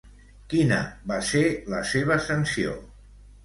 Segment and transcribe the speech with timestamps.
[0.53, 0.79] Quina
[1.11, 1.45] va ser
[1.77, 2.77] la seva sanció?